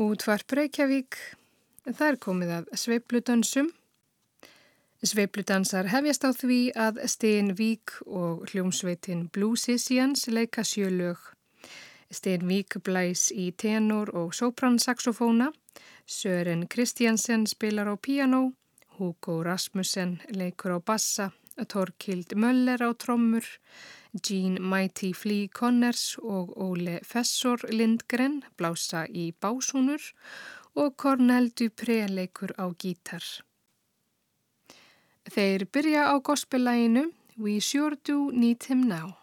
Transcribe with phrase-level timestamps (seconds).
[0.00, 1.16] Útvarp Reykjavík,
[1.84, 3.66] það er komið að sveipludansum.
[5.04, 11.20] Sveipludansar hefjast á því að Stein Vík og hljómsveitin Blue Sicians leika sjölög.
[12.08, 15.50] Stein Vík blæs í tenor og sopransaxofóna,
[16.08, 18.54] Sören Kristjansen spilar á piano,
[18.96, 21.28] Hugo Rasmussen leikur á bassa,
[21.68, 23.44] Torkild Möller á trommur,
[24.12, 30.02] Jean Mighty Flea Connors og Óle Fessor Lindgren blása í básúnur
[30.74, 33.22] og Cornel Dupré leikur á gítar.
[35.30, 39.20] Þeir byrja á gospellæginu We Sure Do Need Him Now.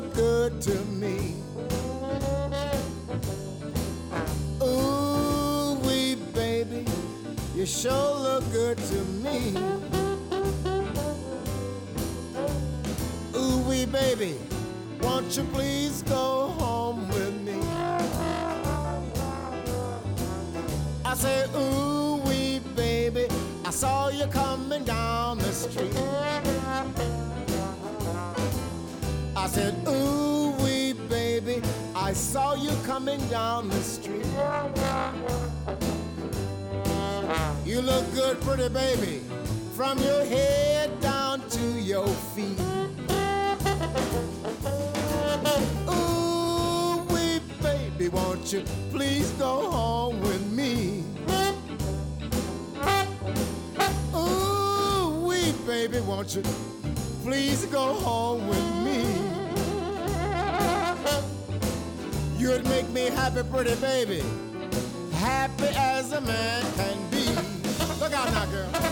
[0.00, 1.34] Good to me.
[4.62, 6.84] Ooh, wee baby,
[7.54, 9.54] you sure look good to me.
[13.36, 14.36] Ooh, wee baby,
[15.00, 15.83] won't you please
[33.04, 34.24] coming down the street.
[37.66, 39.20] You look good, pretty baby,
[39.74, 42.58] from your head down to your feet.
[45.86, 51.04] Ooh, wee baby, won't you please go home with me?
[54.16, 56.42] Ooh, wee baby, won't you
[57.22, 58.73] please go home with me?
[63.34, 64.22] Happy, pretty baby.
[65.12, 67.26] Happy as a man can be.
[68.00, 68.83] Look out now, girl.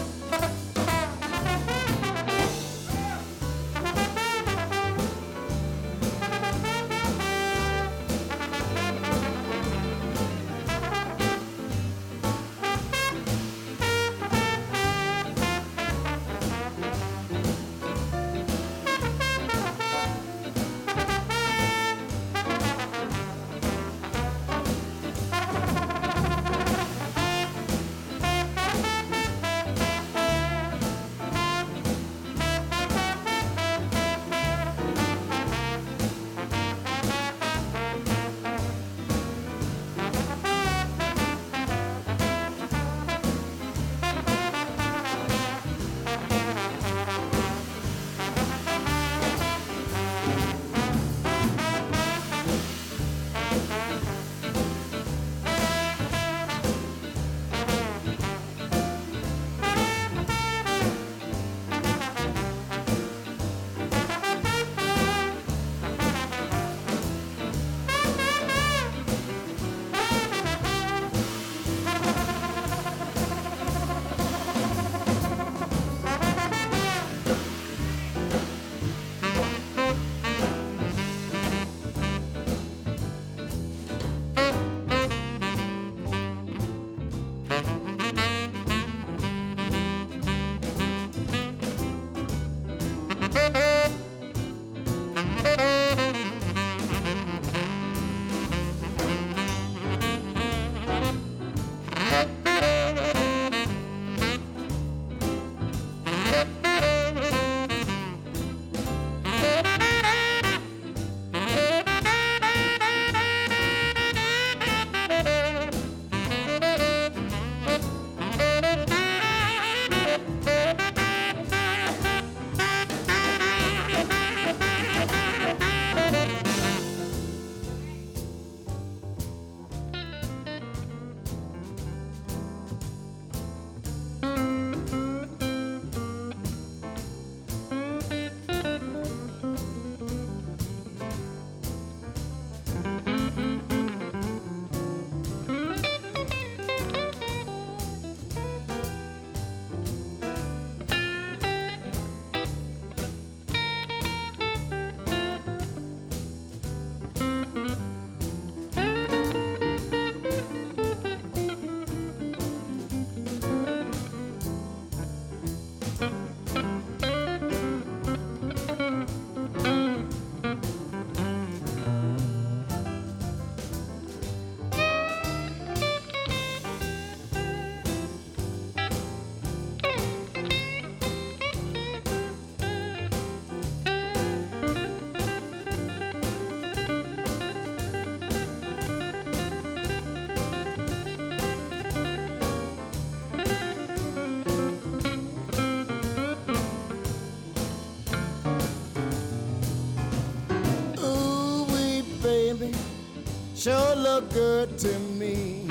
[204.03, 205.69] Look good to me.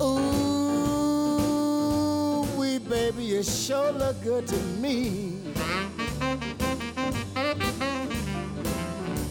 [0.00, 1.26] Ooh,
[2.56, 5.40] wee baby, you sure look good to me.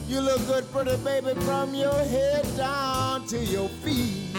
[0.09, 4.35] You look good, pretty baby, from your head down to your feet.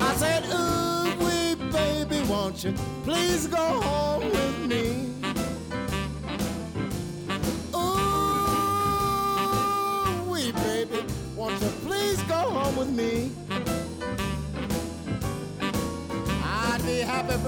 [0.00, 3.97] I said, ooh, wee baby, won't you please go home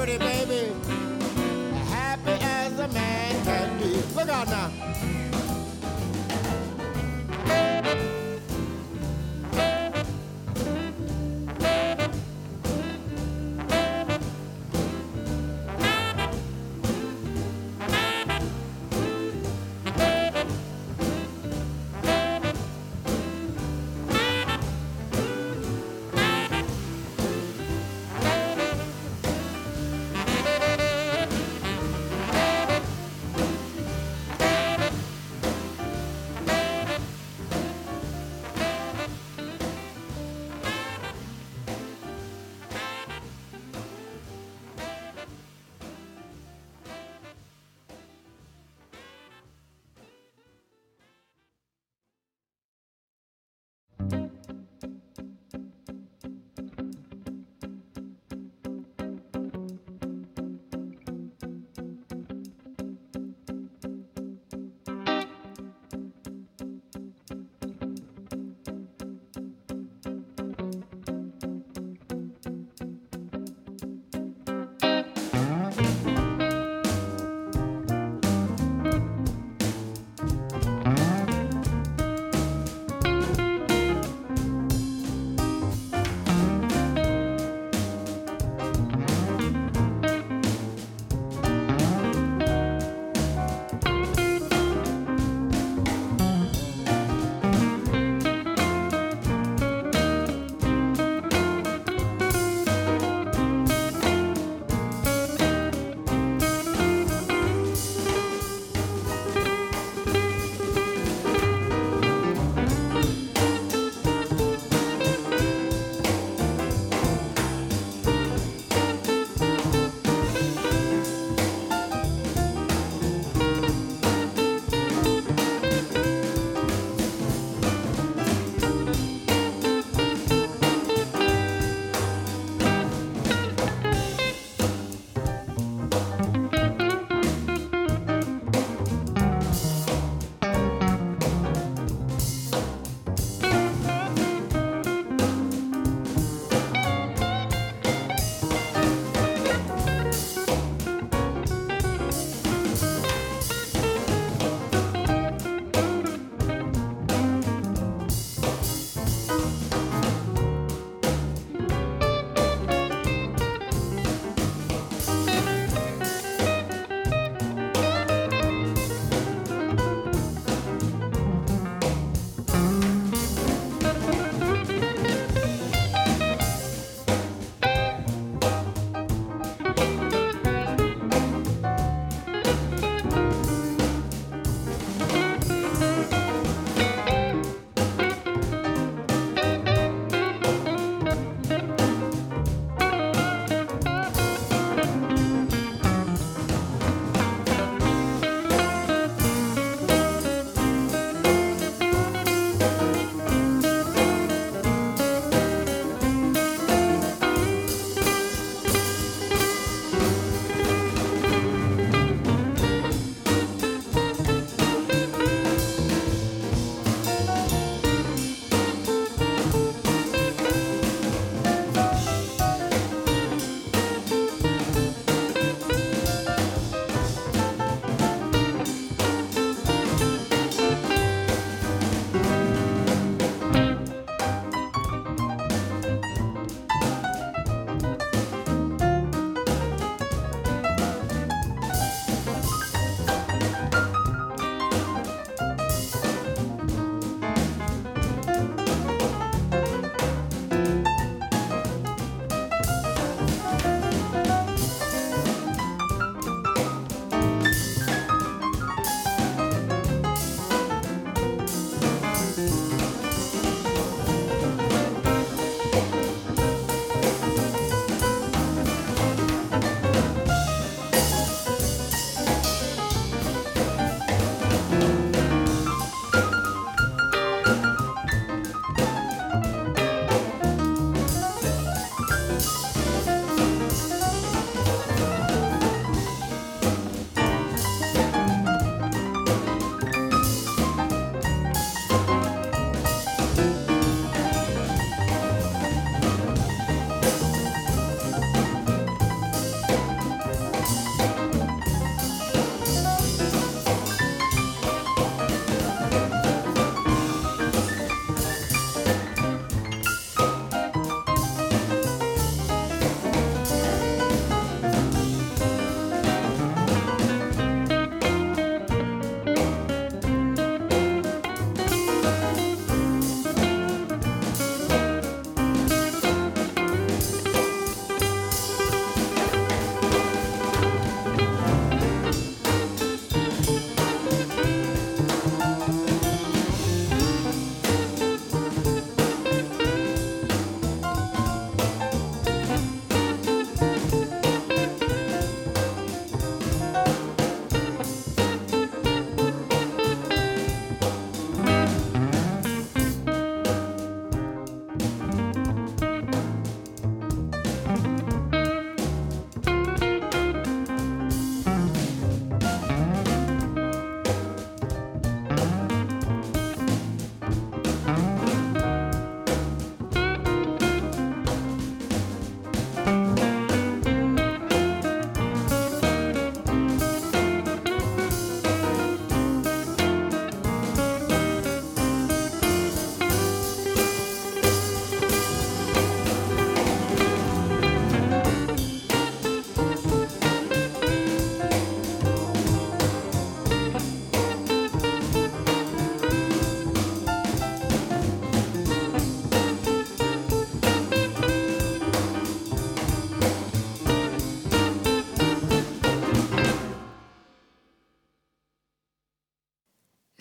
[0.00, 0.72] pretty baby,
[1.90, 4.02] happy as a man can be.
[4.14, 4.79] Look out now.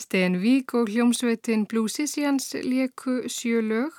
[0.10, 3.93] Sten Vík og hljómsveitin Blue Sisians leku sjö lög.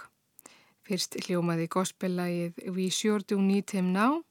[0.82, 4.24] Fyrst hljómaði gospellægið We Sure Do Need Him Now,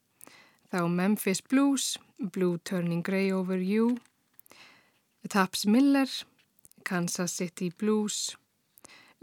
[0.73, 3.95] þá Memphis Blues, Blue Turning Grey Over You,
[5.29, 6.11] Taps Miller,
[6.83, 8.35] Kansas City Blues,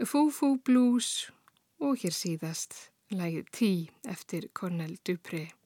[0.01, 1.29] Foo Blues
[1.77, 3.69] og hér síðast lægið T
[4.09, 5.56] eftir Cornel Dupré.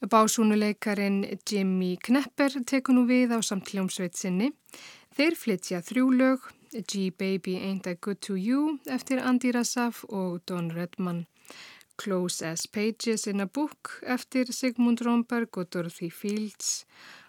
[0.00, 4.46] Básúnuleikarin Jimmy Knepper tekur nú við á samt hljómsveit sinni.
[5.12, 10.70] Þeir flytja þrjú lög, G-Baby Ain't I Good To You eftir Andy Rassaf og Don
[10.72, 11.26] Redman.
[12.00, 16.86] Close as Pages in a Book eftir Sigmund Romberg og Dorothy Fields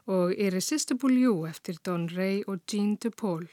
[0.08, 3.50] og Irresistible You eftir Don Ray og Gene DePaul.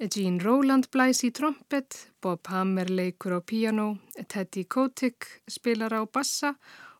[0.00, 6.56] Gene Rowland blæs í trompet, Bob Hammer leikur á piano, Teddy Kotick spilar á bassa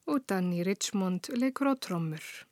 [0.06, 2.45] og Danny Richmond leikur á trommur.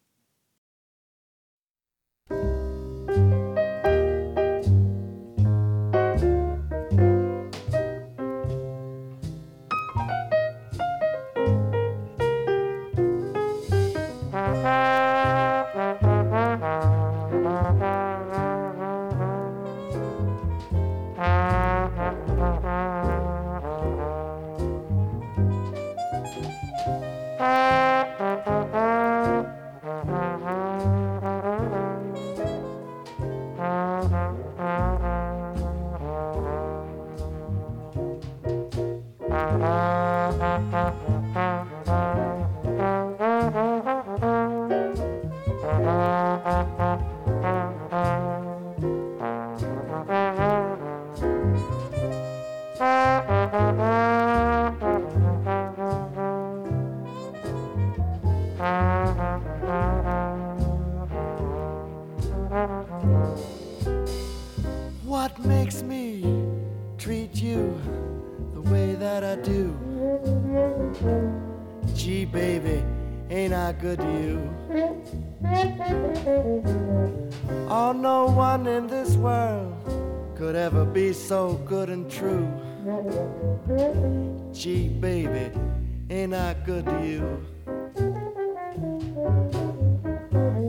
[86.45, 87.23] I good to you?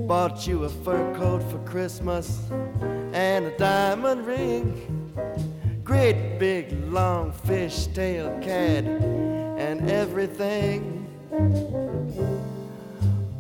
[0.08, 2.40] Bought you a fur coat for Christmas
[3.12, 5.12] and a diamond ring.
[5.84, 11.10] Great big long fishtail cat and everything.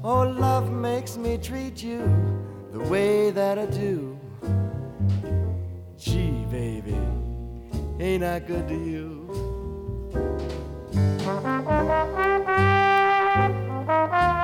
[0.04, 2.02] Oh, love makes me treat you
[2.74, 4.20] the way that I do.
[5.98, 7.00] Gee, baby.
[8.02, 9.26] Ain't I good to you?
[10.96, 11.24] Thank
[14.14, 14.35] you.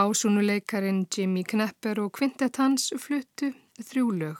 [0.00, 3.50] Básunuleikarin Jimmy Knepper og kvintet hans fluttu
[3.84, 4.38] þrjú lög.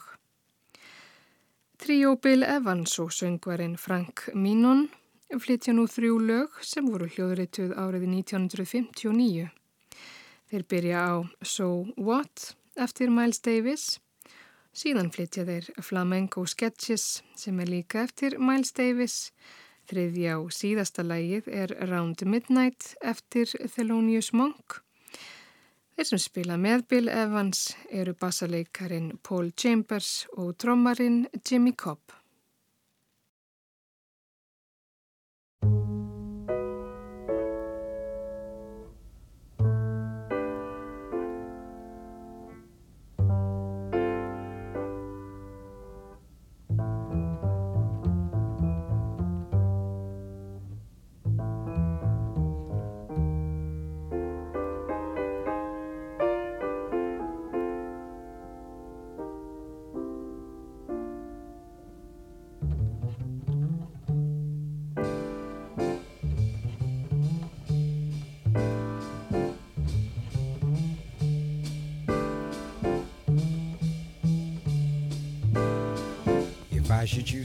[1.77, 4.87] Tríó Bill Evans og söngvarinn Frank Minon
[5.29, 9.47] flytja nú þrjú lög sem voru hljóðrituð árið 1959.
[10.49, 11.13] Þeir byrja á
[11.45, 13.87] So What eftir Miles Davis,
[14.73, 19.27] síðan flytja þeir Flamenco Sketches sem er líka eftir Miles Davis,
[19.85, 24.81] þriðja á síðasta lægið er Round Midnight eftir Thelonious Monk
[26.01, 27.59] Þeir sem spila með Bill Evans
[27.93, 32.15] eru bassaleikarin Paul Chambers og trommarin Jimmy Cobb.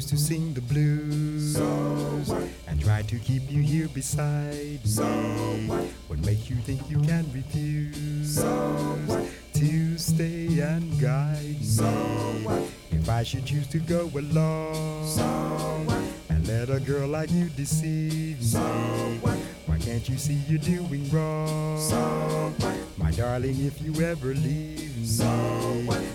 [0.07, 2.39] Choose to sing the blues So
[2.69, 5.67] and try to keep you here beside So me,
[6.07, 6.19] what?
[6.25, 8.99] makes you think you can refuse So
[9.55, 12.45] to stay and guide So me?
[12.45, 12.63] what?
[12.93, 15.87] If I should choose to go along So
[16.29, 19.37] and let a girl like you deceive So me, what?
[19.67, 21.81] why can't you see you're doing wrong?
[21.81, 22.53] So?
[22.97, 25.25] My darling, if you ever leave me, So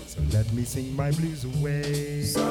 [0.06, 2.22] so let me sing my blues away.
[2.22, 2.42] So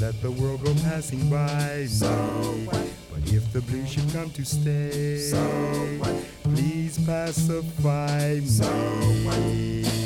[0.00, 2.68] let the world go passing by me.
[3.10, 9.84] But if the blues should come to stay, So please pacify me.
[9.84, 9.97] What?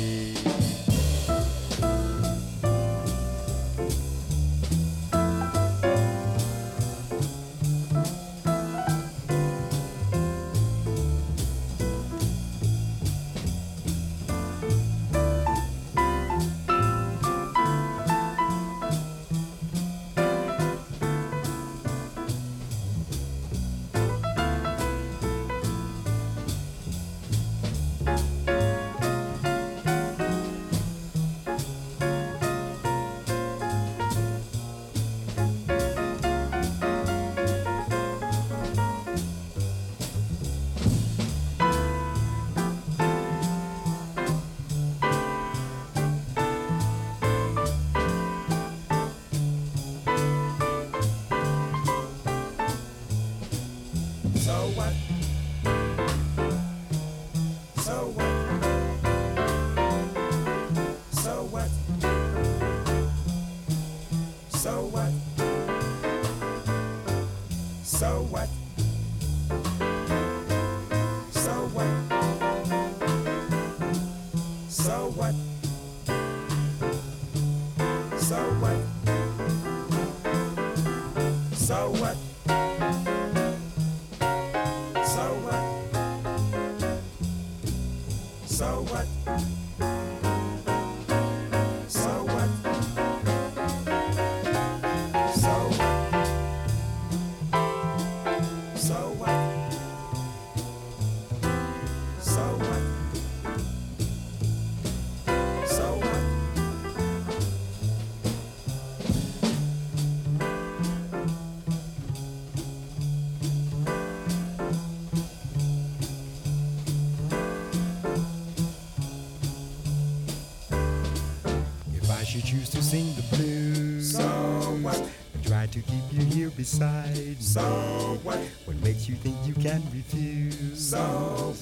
[88.63, 89.62] So what?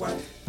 [0.02, 0.41] what?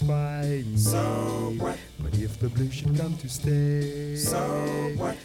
[0.00, 0.76] Satisfy me?
[0.76, 1.78] So what?
[1.98, 4.38] But if the blues should come to stay, So
[4.96, 5.16] what?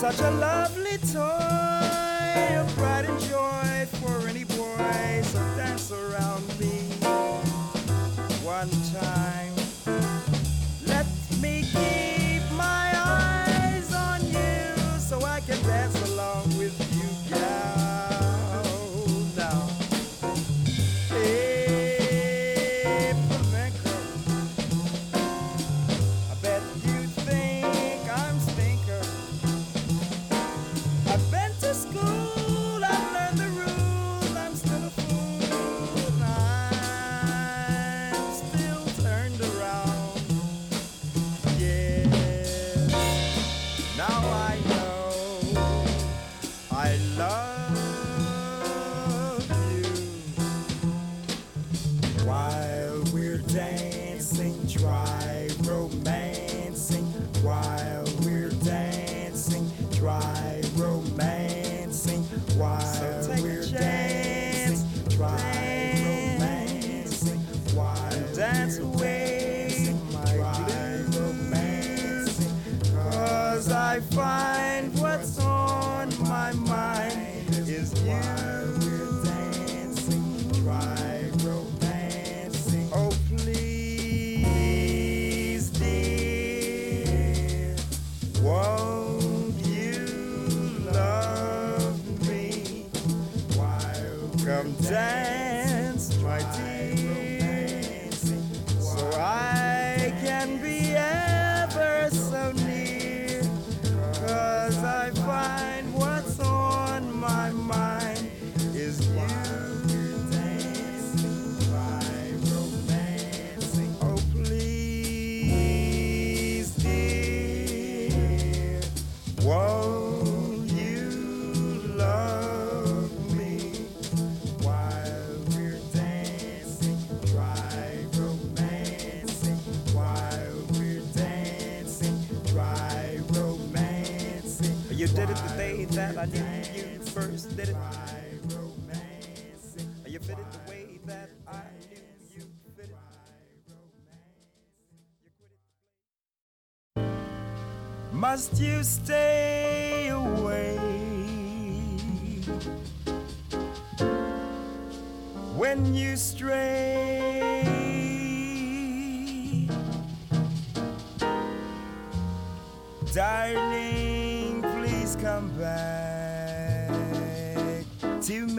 [0.00, 5.20] Such a lovely toy a pride and joy for any boy.
[5.24, 6.88] So dance around me
[8.42, 9.19] one time.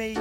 [0.02, 0.18] me.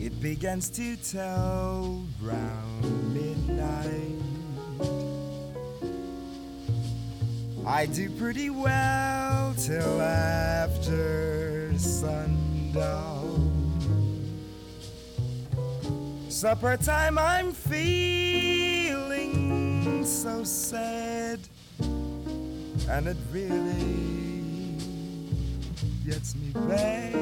[0.00, 4.16] It begins to tell round midnight.
[7.66, 13.28] I do pretty well till after sundown.
[16.28, 18.59] Supper time, I'm feeling
[20.40, 21.40] so sad,
[22.88, 24.76] and it really
[26.06, 27.19] gets me back.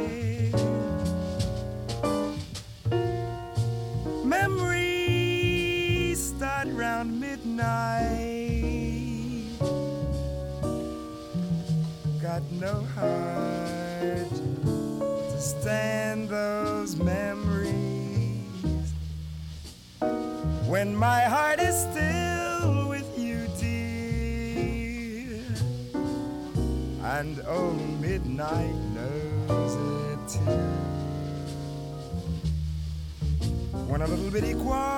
[34.40, 34.97] pericolo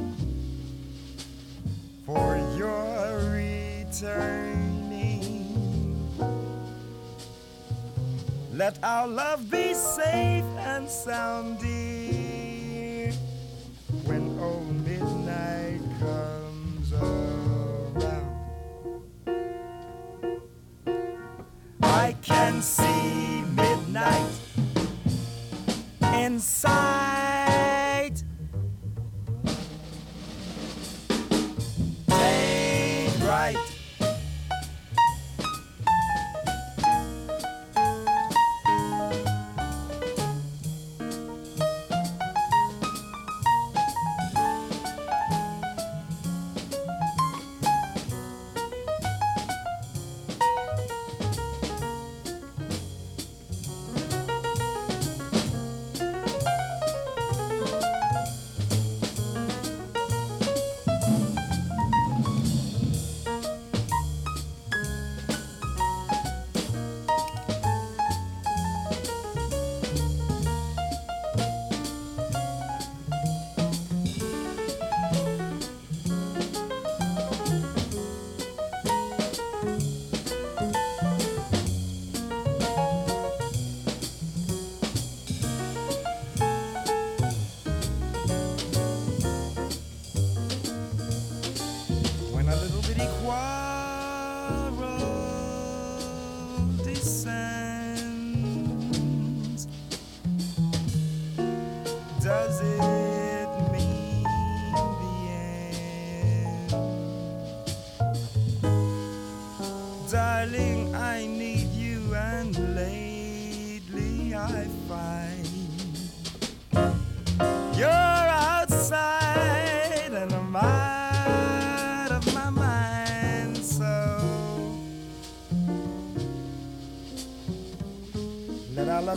[2.07, 4.63] for your returning.
[8.53, 11.56] Let our love be safe and sound.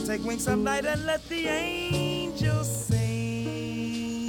[0.10, 4.26] Take wings some night and let the angels sing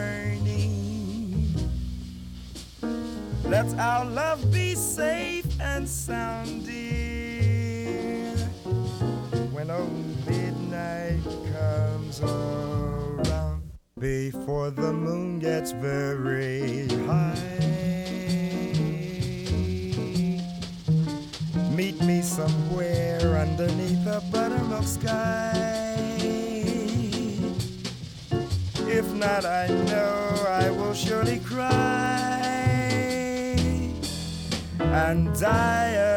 [3.45, 8.35] Let our love be safe and sound, dear.
[9.53, 13.63] When old midnight comes around,
[13.97, 17.74] before the moon gets very high.
[21.75, 25.51] Meet me somewhere underneath a buttermilk sky.
[28.87, 32.39] If not, I know I will surely cry
[34.79, 36.14] and die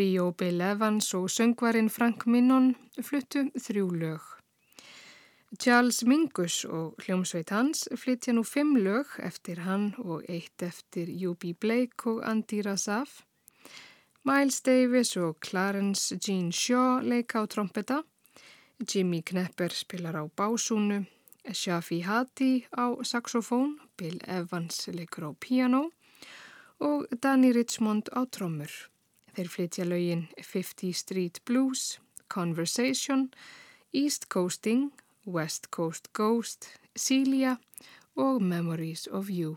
[0.00, 2.70] Tríó Bill Evans og söngvarinn Frank Minnon
[3.04, 4.22] fluttu þrjú lög.
[5.60, 11.52] Charles Mingus og hljómsveit hans flytja nú fimm lög eftir hann og eitt eftir U.B.
[11.52, 13.26] Blake og Andy Razaf.
[14.24, 17.98] Miles Davis og Clarence Jean Shaw leika á trompeta.
[18.80, 21.04] Jimmy Knepper spilar á básúnu.
[21.52, 23.76] Shafi Hati á saxofón.
[23.98, 25.90] Bill Evans leikur á piano.
[26.80, 28.72] Og Danny Richmond á trommur.
[29.36, 31.98] Þeir flytja lögin 50 Street Blues,
[32.28, 33.30] Conversation,
[33.92, 34.90] East Coasting,
[35.26, 36.66] West Coast Ghost,
[36.96, 37.56] Celia
[38.16, 39.56] og Memories of You.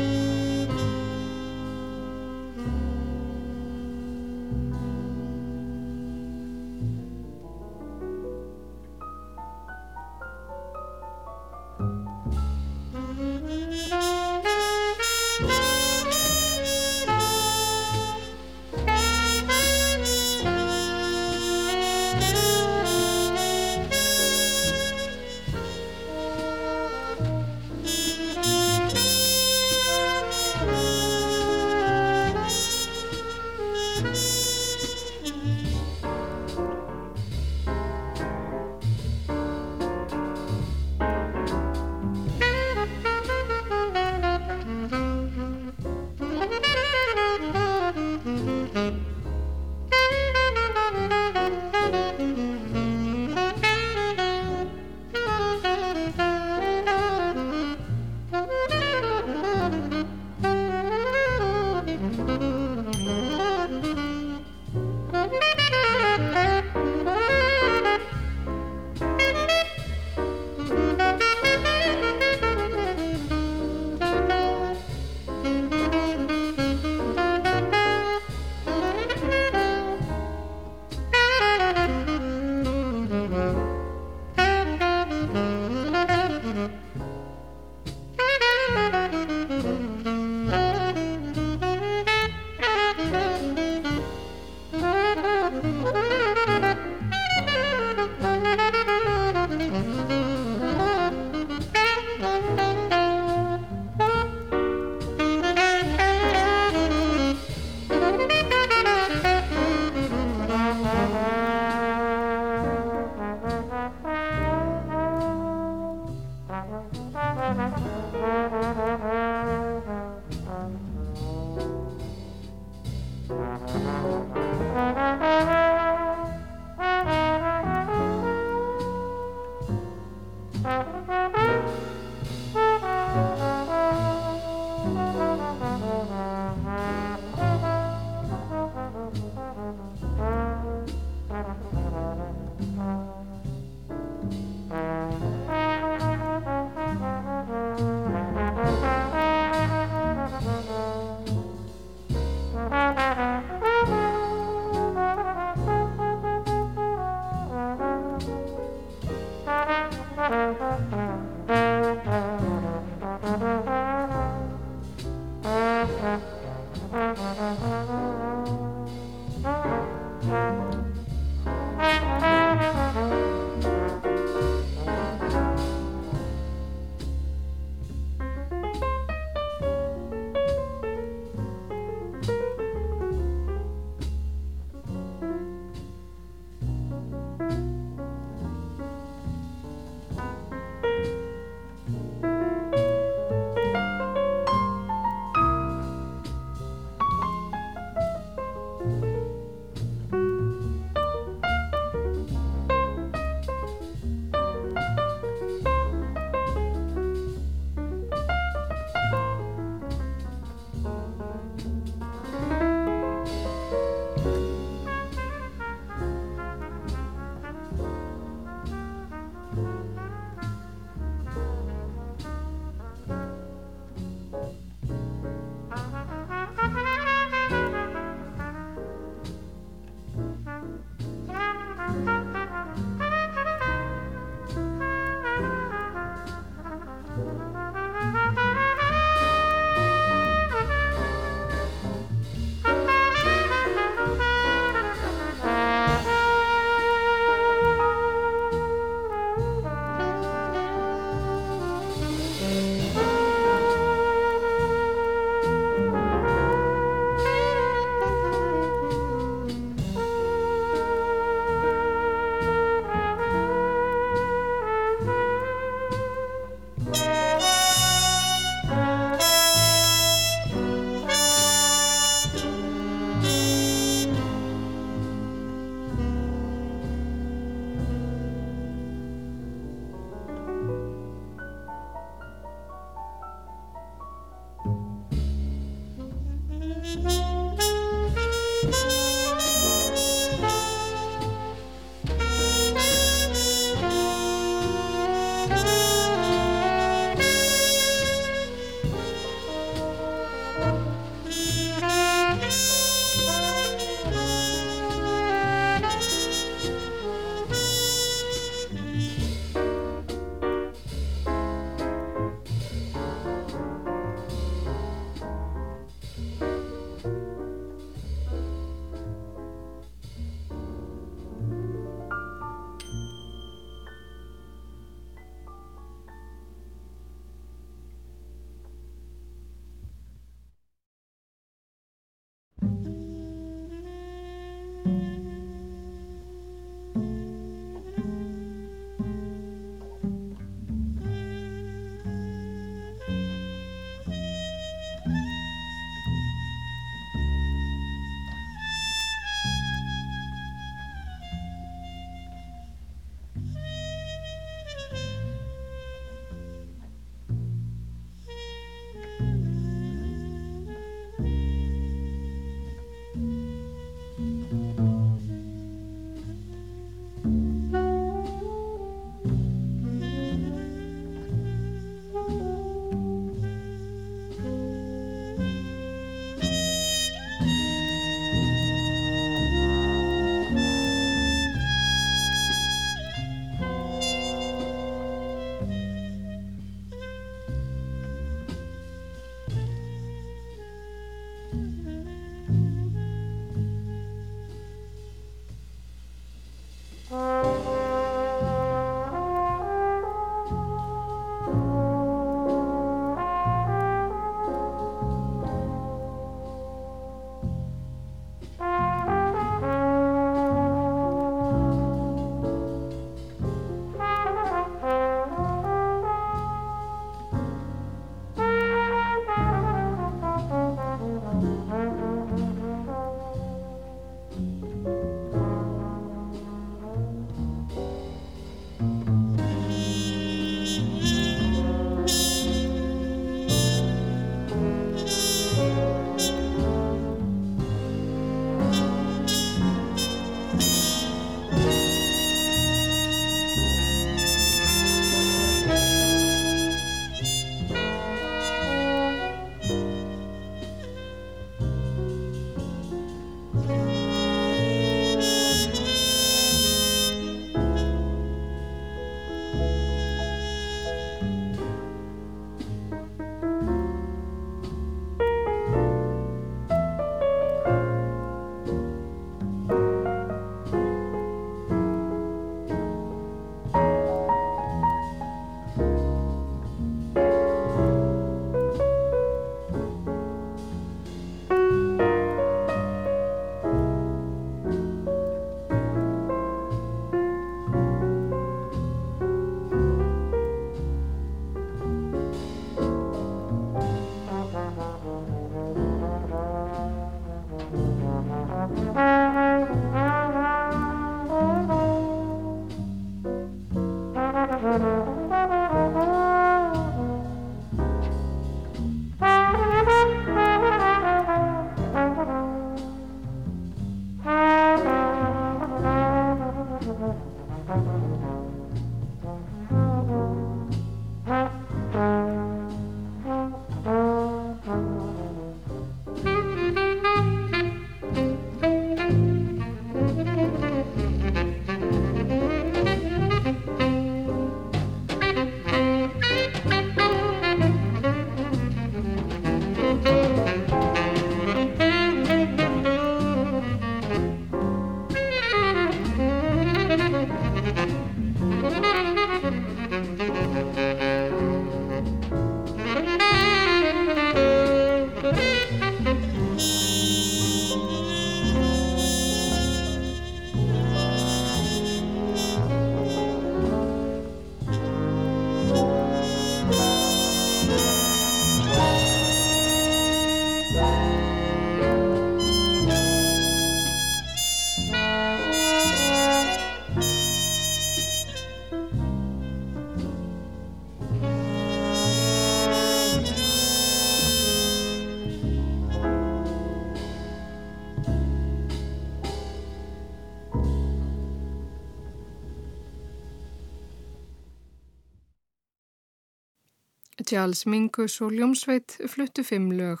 [597.36, 600.00] Charles Mingus og Ljómsveit fluttu fimm lög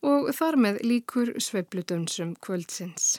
[0.00, 3.18] og þar með líkur sveiblutönsum kvöldsins.